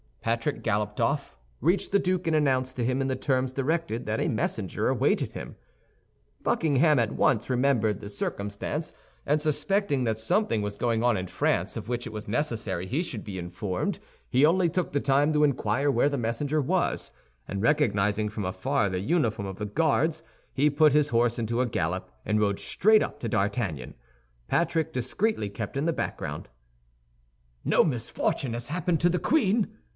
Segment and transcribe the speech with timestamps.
[0.21, 4.19] Patrick galloped off, reached the duke, and announced to him in the terms directed that
[4.19, 5.55] a messenger awaited him.
[6.43, 8.93] Buckingham at once remembered the circumstance,
[9.25, 13.01] and suspecting that something was going on in France of which it was necessary he
[13.03, 13.97] should be informed,
[14.29, 17.11] he only took the time to inquire where the messenger was,
[17.47, 20.23] and recognizing from afar the uniform of the Guards,
[20.53, 23.95] he put his horse into a gallop, and rode straight up to D'Artagnan.
[24.47, 26.49] Patrick discreetly kept in the background.
[27.65, 29.77] "No misfortune has happened to the queen?"